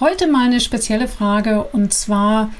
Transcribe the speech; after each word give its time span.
Heute 0.00 0.28
mal 0.28 0.46
eine 0.46 0.60
spezielle 0.60 1.08
Frage 1.08 1.64
und 1.64 1.92
zwar, 1.92 2.52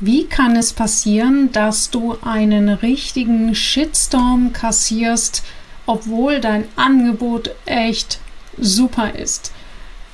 wie 0.00 0.24
kann 0.24 0.56
es 0.56 0.72
passieren, 0.72 1.52
dass 1.52 1.90
du 1.90 2.16
einen 2.22 2.68
richtigen 2.68 3.54
Shitstorm 3.54 4.52
kassierst, 4.52 5.44
obwohl 5.86 6.40
dein 6.40 6.64
Angebot 6.76 7.50
echt 7.64 8.18
super 8.58 9.14
ist? 9.14 9.52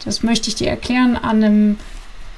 Das 0.04 0.22
möchte 0.22 0.48
ich 0.48 0.54
dir 0.54 0.68
erklären 0.68 1.16
an 1.16 1.42
einem 1.42 1.78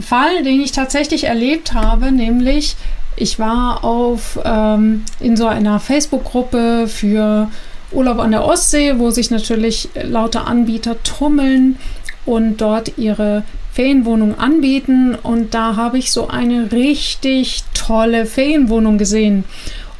Fall, 0.01 0.43
den 0.43 0.61
ich 0.61 0.73
tatsächlich 0.73 1.25
erlebt 1.25 1.75
habe, 1.75 2.12
nämlich 2.12 2.77
ich 3.16 3.39
war 3.39 3.84
auf 3.84 4.39
ähm, 4.45 5.05
in 5.20 5.36
so 5.36 5.47
einer 5.47 5.78
Facebook-Gruppe 5.81 6.89
für 6.89 7.48
Urlaub 7.92 8.19
an 8.19 8.31
der 8.31 8.45
Ostsee, 8.45 8.98
wo 8.98 9.11
sich 9.11 9.31
natürlich 9.31 9.91
lauter 9.95 10.47
Anbieter 10.47 11.03
tummeln 11.03 11.78
und 12.25 12.61
dort 12.61 12.97
ihre 12.97 13.45
Ferienwohnung 13.73 14.39
anbieten. 14.39 15.14
Und 15.14 15.55
da 15.55 15.77
habe 15.77 15.98
ich 15.98 16.11
so 16.11 16.29
eine 16.29 16.73
richtig 16.73 17.64
tolle 17.75 18.27
Ferienwohnung 18.27 18.98
gesehen. 18.98 19.45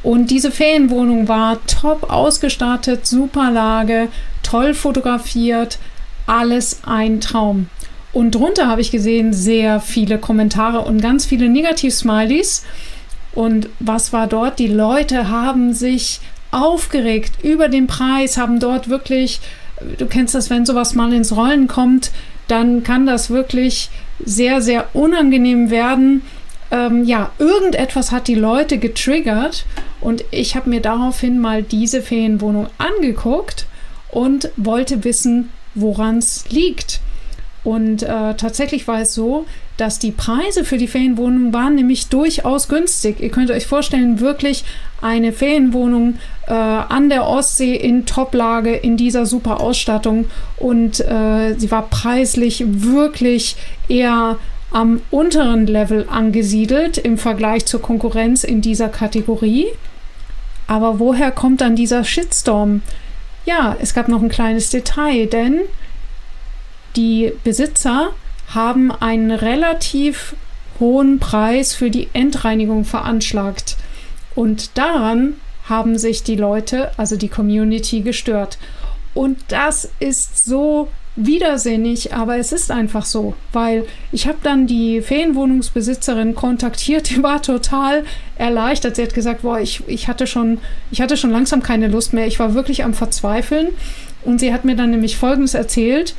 Und 0.01 0.31
diese 0.31 0.51
Ferienwohnung 0.51 1.27
war 1.27 1.65
top 1.65 2.11
ausgestattet, 2.11 3.05
super 3.05 3.51
Lage, 3.51 4.09
toll 4.41 4.73
fotografiert, 4.73 5.77
alles 6.25 6.81
ein 6.85 7.21
Traum. 7.21 7.67
Und 8.13 8.35
drunter 8.35 8.67
habe 8.67 8.81
ich 8.81 8.91
gesehen 8.91 9.33
sehr 9.33 9.79
viele 9.79 10.19
Kommentare 10.19 10.81
und 10.81 11.01
ganz 11.01 11.25
viele 11.25 11.49
Negativ-Smileys. 11.49 12.63
Und 13.33 13.69
was 13.79 14.13
war 14.13 14.27
dort? 14.27 14.59
Die 14.59 14.67
Leute 14.67 15.29
haben 15.29 15.73
sich 15.73 16.21
aufgeregt 16.51 17.43
über 17.43 17.67
den 17.67 17.87
Preis, 17.87 18.37
haben 18.37 18.59
dort 18.59 18.87
wirklich, 18.87 19.39
du 19.97 20.05
kennst 20.05 20.35
das, 20.35 20.51
wenn 20.51 20.67
sowas 20.67 20.93
mal 20.93 21.11
ins 21.11 21.35
Rollen 21.35 21.67
kommt, 21.67 22.11
dann 22.47 22.83
kann 22.83 23.07
das 23.07 23.31
wirklich 23.31 23.89
sehr, 24.23 24.61
sehr 24.61 24.87
unangenehm 24.93 25.71
werden. 25.71 26.21
Ähm, 26.69 27.05
ja, 27.05 27.31
irgendetwas 27.39 28.11
hat 28.11 28.27
die 28.27 28.35
Leute 28.35 28.77
getriggert 28.77 29.65
und 29.99 30.23
ich 30.29 30.55
habe 30.55 30.69
mir 30.69 30.81
daraufhin 30.81 31.39
mal 31.39 31.63
diese 31.63 32.03
Ferienwohnung 32.03 32.67
angeguckt 32.77 33.65
und 34.11 34.49
wollte 34.55 35.03
wissen, 35.03 35.49
woran 35.75 36.17
es 36.17 36.49
liegt. 36.49 37.01
Und 37.63 38.03
äh, 38.03 38.35
tatsächlich 38.35 38.87
war 38.87 39.01
es 39.01 39.13
so, 39.13 39.45
dass 39.77 39.97
die 39.97 40.11
Preise 40.11 40.65
für 40.65 40.77
die 40.77 40.87
Ferienwohnungen 40.87 41.53
waren 41.53 41.75
nämlich 41.75 42.07
durchaus 42.07 42.67
günstig. 42.67 43.19
Ihr 43.21 43.29
könnt 43.29 43.49
euch 43.49 43.65
vorstellen, 43.65 44.19
wirklich 44.19 44.65
eine 45.01 45.33
Ferienwohnung 45.33 46.15
äh, 46.47 46.53
an 46.53 47.09
der 47.09 47.25
Ostsee 47.25 47.75
in 47.75 48.05
Toplage 48.05 48.75
in 48.75 48.97
dieser 48.97 49.25
super 49.25 49.61
Ausstattung 49.61 50.25
und 50.57 50.99
äh, 50.99 51.55
sie 51.57 51.71
war 51.71 51.89
preislich 51.89 52.63
wirklich 52.67 53.55
eher 53.87 54.37
am 54.71 55.01
unteren 55.11 55.67
Level 55.67 56.07
angesiedelt 56.09 56.97
im 56.97 57.17
Vergleich 57.17 57.65
zur 57.65 57.81
Konkurrenz 57.81 58.43
in 58.43 58.61
dieser 58.61 58.89
Kategorie. 58.89 59.67
Aber 60.67 60.99
woher 60.99 61.31
kommt 61.31 61.61
dann 61.61 61.75
dieser 61.75 62.03
Shitstorm? 62.03 62.81
Ja, 63.45 63.75
es 63.79 63.93
gab 63.93 64.07
noch 64.07 64.21
ein 64.21 64.29
kleines 64.29 64.69
Detail, 64.69 65.25
denn 65.27 65.61
die 66.95 67.33
Besitzer 67.43 68.11
haben 68.53 68.91
einen 68.91 69.31
relativ 69.31 70.35
hohen 70.79 71.19
Preis 71.19 71.73
für 71.73 71.89
die 71.89 72.09
Endreinigung 72.13 72.85
veranschlagt. 72.85 73.77
Und 74.35 74.77
daran 74.77 75.35
haben 75.65 75.97
sich 75.97 76.23
die 76.23 76.35
Leute, 76.35 76.91
also 76.97 77.15
die 77.15 77.29
Community, 77.29 78.01
gestört. 78.01 78.57
Und 79.13 79.39
das 79.49 79.89
ist 79.99 80.45
so 80.45 80.89
widersinnig, 81.15 82.13
aber 82.13 82.37
es 82.37 82.51
ist 82.51 82.71
einfach 82.71 83.05
so, 83.05 83.35
weil 83.51 83.85
ich 84.11 84.27
habe 84.27 84.39
dann 84.41 84.65
die 84.65 85.01
Ferienwohnungsbesitzerin 85.01 86.35
kontaktiert, 86.35 87.09
die 87.15 87.21
war 87.21 87.41
total 87.41 88.03
erleichtert. 88.35 88.95
Sie 88.95 89.03
hat 89.03 89.13
gesagt, 89.13 89.43
boah, 89.43 89.59
ich, 89.59 89.83
ich 89.87 90.07
hatte 90.07 90.27
schon, 90.27 90.59
ich 90.91 91.01
hatte 91.01 91.17
schon 91.17 91.31
langsam 91.31 91.61
keine 91.61 91.87
Lust 91.87 92.13
mehr. 92.13 92.27
Ich 92.27 92.39
war 92.39 92.53
wirklich 92.53 92.83
am 92.83 92.93
Verzweifeln. 92.93 93.69
Und 94.23 94.39
sie 94.39 94.53
hat 94.53 94.65
mir 94.65 94.75
dann 94.75 94.91
nämlich 94.91 95.17
Folgendes 95.17 95.53
erzählt. 95.53 96.15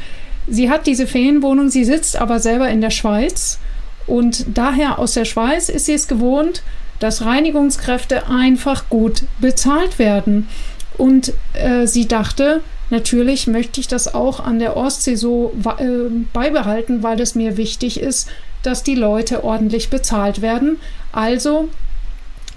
Sie 0.46 0.68
hat 0.68 0.86
diese 0.86 1.06
Ferienwohnung, 1.06 1.70
sie 1.70 1.84
sitzt 1.84 2.20
aber 2.20 2.38
selber 2.38 2.68
in 2.68 2.82
der 2.82 2.90
Schweiz 2.90 3.58
und 4.06 4.44
daher 4.54 4.98
aus 4.98 5.14
der 5.14 5.24
Schweiz 5.24 5.68
ist 5.68 5.86
sie 5.86 5.94
es 5.94 6.08
gewohnt, 6.08 6.62
dass 6.98 7.24
Reinigungskräfte 7.24 8.28
einfach 8.28 8.88
gut 8.88 9.22
bezahlt 9.40 9.98
werden. 9.98 10.48
Und 10.96 11.32
äh, 11.54 11.86
sie 11.86 12.06
dachte, 12.06 12.62
natürlich 12.90 13.46
möchte 13.46 13.80
ich 13.80 13.88
das 13.88 14.14
auch 14.14 14.40
an 14.40 14.58
der 14.58 14.76
Ostsee 14.76 15.16
so 15.16 15.54
äh, 15.78 16.10
beibehalten, 16.32 17.02
weil 17.02 17.20
es 17.20 17.34
mir 17.34 17.56
wichtig 17.56 18.00
ist, 18.00 18.28
dass 18.62 18.82
die 18.82 18.94
Leute 18.94 19.44
ordentlich 19.44 19.90
bezahlt 19.90 20.42
werden. 20.42 20.78
Also 21.12 21.68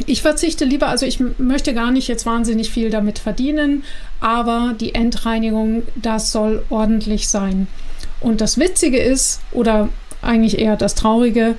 ich 0.05 0.21
verzichte 0.21 0.65
lieber, 0.65 0.87
also 0.87 1.05
ich 1.05 1.19
möchte 1.37 1.73
gar 1.73 1.91
nicht 1.91 2.07
jetzt 2.07 2.25
wahnsinnig 2.25 2.69
viel 2.69 2.89
damit 2.89 3.19
verdienen, 3.19 3.83
aber 4.19 4.75
die 4.79 4.93
Endreinigung, 4.93 5.83
das 5.95 6.31
soll 6.31 6.63
ordentlich 6.69 7.27
sein. 7.29 7.67
Und 8.19 8.41
das 8.41 8.57
Witzige 8.57 8.99
ist, 8.99 9.41
oder 9.51 9.89
eigentlich 10.21 10.59
eher 10.59 10.75
das 10.75 10.95
Traurige, 10.95 11.55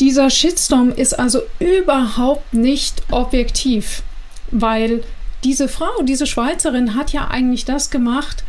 dieser 0.00 0.30
Shitstorm 0.30 0.90
ist 0.90 1.18
also 1.18 1.42
überhaupt 1.58 2.52
nicht 2.52 3.02
objektiv, 3.10 4.02
weil 4.50 5.04
diese 5.44 5.68
Frau, 5.68 6.02
diese 6.02 6.26
Schweizerin 6.26 6.94
hat 6.94 7.12
ja 7.12 7.28
eigentlich 7.28 7.64
das 7.64 7.90
gemacht, 7.90 8.44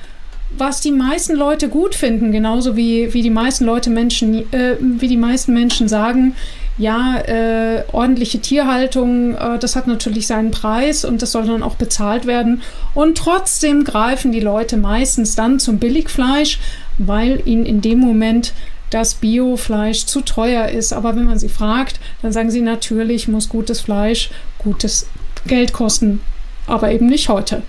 was 0.58 0.80
die 0.80 0.92
meisten 0.92 1.36
Leute 1.36 1.70
gut 1.70 1.96
finden, 1.96 2.32
genauso 2.32 2.78
wie, 2.78 3.14
wie 3.14 3.22
die 3.22 3.30
meisten 3.30 3.66
Leute 3.66 3.90
Menschen, 3.90 4.52
äh, 4.54 4.78
wie 4.80 5.08
die 5.08 5.18
meisten 5.18 5.54
Menschen 5.54 5.88
sagen, 5.88 6.36
ja, 6.78 7.18
äh, 7.20 7.84
ordentliche 7.92 8.40
Tierhaltung, 8.40 9.36
äh, 9.36 9.58
das 9.60 9.76
hat 9.76 9.88
natürlich 9.88 10.28
seinen 10.28 10.52
Preis 10.52 11.06
und 11.06 11.22
das 11.22 11.32
soll 11.32 11.46
dann 11.46 11.64
auch 11.64 11.76
bezahlt 11.76 12.26
werden. 12.26 12.62
Und 12.94 13.18
trotzdem 13.18 13.84
greifen 13.84 14.32
die 14.32 14.42
Leute 14.42 14.78
meistens 14.78 15.36
dann 15.36 15.60
zum 15.60 15.80
Billigfleisch, 15.80 16.60
weil 16.98 17.42
ihnen 17.46 17.66
in 17.66 17.82
dem 17.82 18.00
Moment 18.00 18.54
das 18.90 19.16
Biofleisch 19.16 20.06
zu 20.06 20.22
teuer 20.22 20.68
ist. 20.68 20.94
Aber 20.94 21.16
wenn 21.16 21.26
man 21.26 21.40
sie 21.40 21.50
fragt, 21.50 22.00
dann 22.22 22.32
sagen 22.32 22.52
sie 22.52 22.62
natürlich, 22.62 23.28
muss 23.28 23.50
gutes 23.50 23.82
Fleisch 23.82 24.30
gutes 24.60 25.08
Geld 25.48 25.74
kosten, 25.74 26.22
aber 26.68 26.92
eben 26.92 27.08
nicht 27.08 27.30
heute. 27.30 27.64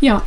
Ja, 0.00 0.22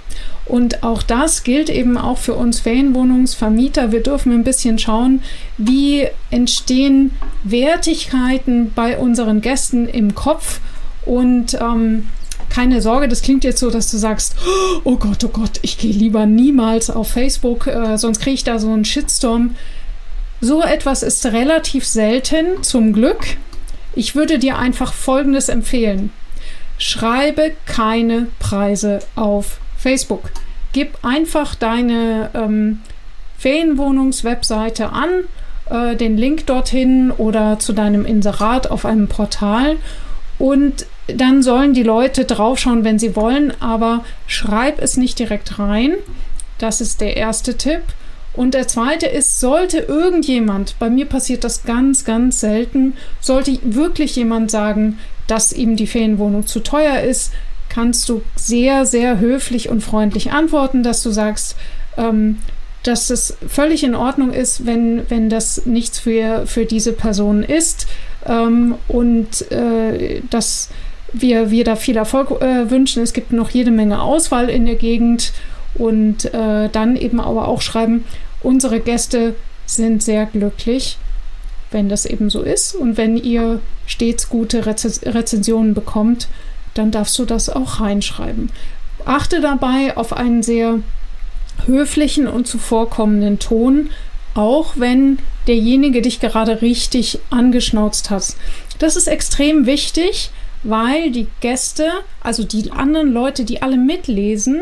und 0.45 0.81
auch 0.83 1.03
das 1.03 1.43
gilt 1.43 1.69
eben 1.69 1.95
auch 1.97 2.17
für 2.17 2.33
uns 2.33 2.59
Ferienwohnungsvermieter. 2.59 3.91
Wir 3.91 4.01
dürfen 4.01 4.31
ein 4.31 4.43
bisschen 4.43 4.79
schauen, 4.79 5.21
wie 5.59 6.07
entstehen 6.31 7.11
Wertigkeiten 7.43 8.71
bei 8.73 8.97
unseren 8.97 9.41
Gästen 9.41 9.87
im 9.87 10.15
Kopf. 10.15 10.59
Und 11.05 11.53
ähm, 11.61 12.07
keine 12.49 12.81
Sorge, 12.81 13.07
das 13.07 13.21
klingt 13.21 13.43
jetzt 13.43 13.59
so, 13.59 13.69
dass 13.69 13.91
du 13.91 13.97
sagst, 13.97 14.35
oh 14.83 14.95
Gott, 14.95 15.23
oh 15.23 15.29
Gott, 15.29 15.59
ich 15.61 15.77
gehe 15.77 15.93
lieber 15.93 16.25
niemals 16.25 16.89
auf 16.89 17.11
Facebook, 17.11 17.67
äh, 17.67 17.97
sonst 17.97 18.19
kriege 18.19 18.33
ich 18.33 18.43
da 18.43 18.57
so 18.57 18.71
einen 18.71 18.85
Shitstorm. 18.85 19.55
So 20.41 20.63
etwas 20.63 21.03
ist 21.03 21.25
relativ 21.27 21.85
selten, 21.85 22.63
zum 22.63 22.91
Glück. 22.93 23.37
Ich 23.93 24.15
würde 24.15 24.39
dir 24.39 24.57
einfach 24.57 24.93
Folgendes 24.93 25.49
empfehlen. 25.49 26.11
Schreibe 26.79 27.51
keine 27.67 28.27
Preise 28.39 28.99
auf 29.15 29.59
Facebook. 29.77 30.31
Gib 30.73 30.97
einfach 31.03 31.53
deine 31.53 32.31
ähm, 32.33 32.79
Ferienwohnungswebseite 33.37 34.91
an, 34.91 35.09
äh, 35.69 35.95
den 35.95 36.17
Link 36.17 36.47
dorthin 36.47 37.11
oder 37.11 37.59
zu 37.59 37.73
deinem 37.73 38.05
Inserat 38.05 38.71
auf 38.71 38.85
einem 38.85 39.07
Portal 39.07 39.77
und 40.39 40.87
dann 41.07 41.43
sollen 41.43 41.73
die 41.73 41.83
Leute 41.83 42.25
draufschauen, 42.25 42.83
wenn 42.83 42.97
sie 42.97 43.15
wollen, 43.15 43.53
aber 43.59 44.03
schreib 44.25 44.81
es 44.81 44.95
nicht 44.97 45.19
direkt 45.19 45.59
rein. 45.59 45.93
Das 46.59 46.81
ist 46.81 47.01
der 47.01 47.17
erste 47.17 47.57
Tipp. 47.57 47.81
Und 48.33 48.53
der 48.53 48.67
zweite 48.67 49.07
ist, 49.07 49.39
sollte 49.39 49.79
irgendjemand, 49.79 50.75
bei 50.79 50.89
mir 50.89 51.05
passiert 51.05 51.43
das 51.43 51.63
ganz, 51.63 52.05
ganz 52.05 52.39
selten, 52.39 52.95
sollte 53.19 53.57
wirklich 53.63 54.15
jemand 54.15 54.51
sagen, 54.51 54.99
dass 55.29 55.53
ihm 55.53 55.75
die 55.75 55.87
Ferienwohnung 55.87 56.47
zu 56.47 56.59
teuer 56.59 57.01
ist, 57.01 57.33
kannst 57.69 58.09
du 58.09 58.21
sehr, 58.35 58.85
sehr 58.85 59.19
höflich 59.19 59.69
und 59.69 59.81
freundlich 59.81 60.31
antworten, 60.31 60.83
dass 60.83 61.03
du 61.03 61.11
sagst, 61.11 61.55
ähm, 61.97 62.39
dass 62.83 63.09
es 63.09 63.37
völlig 63.47 63.83
in 63.83 63.93
Ordnung 63.93 64.33
ist, 64.33 64.65
wenn, 64.65 65.09
wenn 65.09 65.29
das 65.29 65.65
nichts 65.65 65.99
für, 65.99 66.47
für 66.47 66.65
diese 66.65 66.93
Person 66.93 67.43
ist 67.43 67.87
ähm, 68.25 68.75
und 68.87 69.51
äh, 69.51 70.21
dass 70.29 70.69
wir, 71.11 71.51
wir 71.51 71.63
da 71.63 71.75
viel 71.75 71.97
Erfolg 71.97 72.41
äh, 72.41 72.69
wünschen. 72.69 73.03
Es 73.03 73.13
gibt 73.13 73.31
noch 73.31 73.49
jede 73.49 73.71
Menge 73.71 74.01
Auswahl 74.01 74.49
in 74.49 74.65
der 74.65 74.75
Gegend 74.75 75.33
und 75.75 76.33
äh, 76.33 76.69
dann 76.69 76.95
eben 76.95 77.19
aber 77.19 77.47
auch 77.47 77.61
schreiben, 77.61 78.05
unsere 78.41 78.79
Gäste 78.79 79.35
sind 79.65 80.01
sehr 80.01 80.25
glücklich, 80.25 80.97
wenn 81.71 81.89
das 81.89 82.05
eben 82.05 82.29
so 82.29 82.41
ist 82.41 82.75
und 82.75 82.97
wenn 82.97 83.17
ihr 83.17 83.59
stets 83.85 84.29
gute 84.29 84.65
Rez 84.65 85.01
Rezensionen 85.05 85.73
bekommt, 85.73 86.27
dann 86.73 86.91
darfst 86.91 87.17
du 87.19 87.25
das 87.25 87.49
auch 87.49 87.79
reinschreiben. 87.79 88.51
Achte 89.05 89.41
dabei 89.41 89.95
auf 89.97 90.13
einen 90.13 90.43
sehr 90.43 90.79
höflichen 91.65 92.27
und 92.27 92.47
zuvorkommenden 92.47 93.39
Ton, 93.39 93.89
auch 94.33 94.73
wenn 94.75 95.19
derjenige 95.47 96.01
dich 96.01 96.19
gerade 96.19 96.61
richtig 96.61 97.19
angeschnauzt 97.29 98.09
hat. 98.09 98.35
Das 98.77 98.95
ist 98.95 99.07
extrem 99.07 99.65
wichtig, 99.65 100.31
weil 100.63 101.11
die 101.11 101.27
Gäste, 101.41 101.89
also 102.21 102.43
die 102.43 102.71
anderen 102.71 103.11
Leute, 103.11 103.45
die 103.45 103.61
alle 103.61 103.77
mitlesen, 103.77 104.61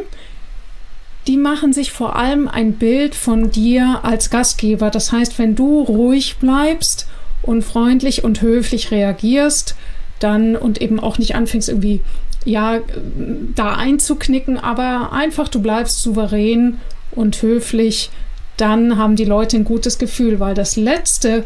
die 1.28 1.38
machen 1.38 1.74
sich 1.74 1.92
vor 1.92 2.16
allem 2.16 2.48
ein 2.48 2.74
Bild 2.74 3.14
von 3.14 3.52
dir 3.52 4.00
als 4.04 4.30
Gastgeber. 4.30 4.90
Das 4.90 5.12
heißt, 5.12 5.38
wenn 5.38 5.56
du 5.56 5.82
ruhig 5.82 6.38
bleibst 6.38 7.08
und 7.42 7.64
freundlich 7.64 8.24
und 8.24 8.42
höflich 8.42 8.92
reagierst, 8.92 9.76
dann 10.20 10.56
und 10.56 10.82
eben 10.82 11.00
auch 11.00 11.18
nicht 11.18 11.36
anfängst 11.36 11.70
irgendwie 11.70 12.02
ja 12.46 12.80
da 13.56 13.76
einzuknicken, 13.76 14.58
aber 14.58 15.12
einfach 15.12 15.50
du 15.50 15.62
bleibst 15.62 16.02
souverän 16.02 16.80
und 17.12 17.42
höflich, 17.42 18.10
dann 18.56 18.98
haben 18.98 19.16
die 19.16 19.26
Leute 19.26 19.58
ein 19.58 19.66
gutes 19.66 19.98
Gefühl, 19.98 20.40
weil 20.40 20.56
das 20.56 20.78
letzte, 20.78 21.46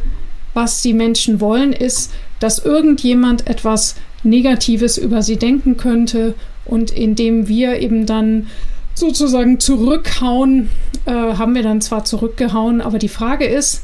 was 0.53 0.81
die 0.81 0.93
Menschen 0.93 1.41
wollen, 1.41 1.73
ist, 1.73 2.13
dass 2.39 2.59
irgendjemand 2.59 3.47
etwas 3.47 3.95
Negatives 4.23 4.97
über 4.97 5.23
sie 5.23 5.37
denken 5.37 5.75
könnte 5.75 6.35
und 6.65 6.91
indem 6.91 7.47
wir 7.47 7.79
eben 7.79 8.05
dann 8.05 8.47
sozusagen 9.01 9.59
zurückhauen, 9.59 10.69
äh, 11.05 11.11
haben 11.11 11.55
wir 11.55 11.63
dann 11.63 11.81
zwar 11.81 12.05
zurückgehauen, 12.05 12.79
aber 12.79 12.99
die 12.99 13.09
Frage 13.09 13.45
ist, 13.45 13.83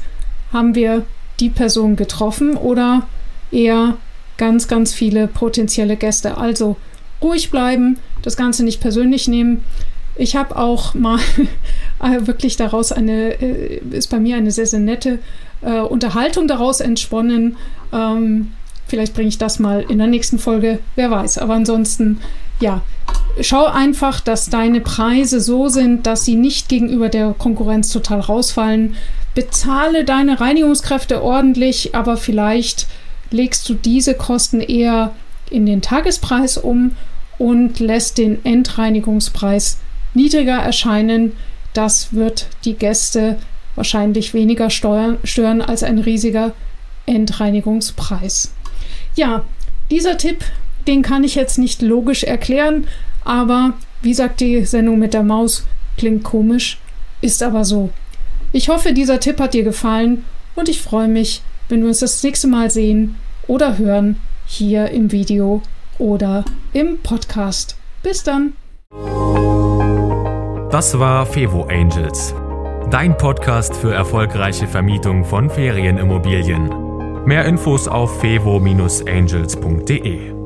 haben 0.52 0.74
wir 0.74 1.04
die 1.40 1.50
Person 1.50 1.96
getroffen 1.96 2.56
oder 2.56 3.06
eher 3.50 3.98
ganz, 4.38 4.68
ganz 4.68 4.94
viele 4.94 5.28
potenzielle 5.28 5.96
Gäste? 5.96 6.38
Also 6.38 6.76
ruhig 7.20 7.50
bleiben, 7.50 7.98
das 8.22 8.36
Ganze 8.36 8.64
nicht 8.64 8.80
persönlich 8.80 9.28
nehmen. 9.28 9.62
Ich 10.16 10.36
habe 10.36 10.56
auch 10.56 10.94
mal 10.94 11.18
wirklich 12.20 12.56
daraus 12.56 12.92
eine, 12.92 13.40
äh, 13.42 13.80
ist 13.90 14.10
bei 14.10 14.18
mir 14.18 14.36
eine 14.36 14.50
sehr, 14.50 14.66
sehr 14.66 14.80
nette 14.80 15.18
äh, 15.60 15.80
Unterhaltung 15.80 16.48
daraus 16.48 16.80
entsponnen. 16.80 17.56
Ähm, 17.92 18.52
vielleicht 18.86 19.14
bringe 19.14 19.28
ich 19.28 19.38
das 19.38 19.58
mal 19.58 19.84
in 19.88 19.98
der 19.98 20.06
nächsten 20.06 20.38
Folge, 20.38 20.78
wer 20.94 21.10
weiß. 21.10 21.38
Aber 21.38 21.54
ansonsten, 21.54 22.20
ja, 22.60 22.82
schau 23.40 23.66
einfach, 23.66 24.20
dass 24.20 24.50
deine 24.50 24.80
Preise 24.80 25.40
so 25.40 25.68
sind, 25.68 26.06
dass 26.06 26.24
sie 26.24 26.36
nicht 26.36 26.68
gegenüber 26.68 27.08
der 27.08 27.34
Konkurrenz 27.36 27.92
total 27.92 28.20
rausfallen. 28.20 28.96
Bezahle 29.34 30.04
deine 30.04 30.40
Reinigungskräfte 30.40 31.22
ordentlich, 31.22 31.94
aber 31.94 32.16
vielleicht 32.16 32.86
legst 33.30 33.68
du 33.68 33.74
diese 33.74 34.14
Kosten 34.14 34.60
eher 34.60 35.14
in 35.50 35.66
den 35.66 35.82
Tagespreis 35.82 36.58
um 36.58 36.92
und 37.38 37.78
lässt 37.78 38.18
den 38.18 38.44
Endreinigungspreis 38.44 39.78
niedriger 40.14 40.56
erscheinen. 40.56 41.32
Das 41.72 42.12
wird 42.12 42.48
die 42.64 42.74
Gäste 42.74 43.38
wahrscheinlich 43.76 44.34
weniger 44.34 44.70
stören 44.70 45.62
als 45.62 45.82
ein 45.84 45.98
riesiger 45.98 46.52
Endreinigungspreis. 47.06 48.52
Ja, 49.14 49.44
dieser 49.90 50.18
Tipp, 50.18 50.44
den 50.86 51.02
kann 51.02 51.22
ich 51.22 51.34
jetzt 51.34 51.58
nicht 51.58 51.80
logisch 51.80 52.24
erklären, 52.24 52.88
aber 53.28 53.74
wie 54.00 54.14
sagt 54.14 54.40
die 54.40 54.64
Sendung 54.64 54.98
mit 54.98 55.14
der 55.14 55.22
Maus, 55.22 55.64
klingt 55.98 56.24
komisch, 56.24 56.80
ist 57.20 57.42
aber 57.42 57.62
so. 57.64 57.90
Ich 58.52 58.70
hoffe, 58.70 58.94
dieser 58.94 59.20
Tipp 59.20 59.38
hat 59.38 59.52
dir 59.52 59.64
gefallen 59.64 60.24
und 60.56 60.70
ich 60.70 60.80
freue 60.80 61.08
mich, 61.08 61.42
wenn 61.68 61.82
wir 61.82 61.88
uns 61.88 62.00
das 62.00 62.22
nächste 62.22 62.48
Mal 62.48 62.70
sehen 62.70 63.16
oder 63.46 63.76
hören 63.76 64.16
hier 64.46 64.88
im 64.90 65.12
Video 65.12 65.60
oder 65.98 66.46
im 66.72 66.96
Podcast. 67.02 67.76
Bis 68.02 68.24
dann! 68.24 68.54
Das 70.70 70.98
war 70.98 71.26
Fevo 71.26 71.64
Angels, 71.64 72.34
dein 72.90 73.14
Podcast 73.18 73.76
für 73.76 73.92
erfolgreiche 73.92 74.66
Vermietung 74.66 75.26
von 75.26 75.50
Ferienimmobilien. 75.50 77.26
Mehr 77.26 77.44
Infos 77.44 77.88
auf 77.88 78.20
fevo-angels.de. 78.20 80.37